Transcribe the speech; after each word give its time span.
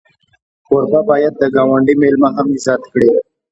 کوربه 0.65 0.99
باید 1.09 1.33
د 1.37 1.43
ګاونډي 1.55 1.93
میلمه 2.01 2.29
هم 2.35 2.47
عزت 2.55 2.81
کړي. 2.93 3.09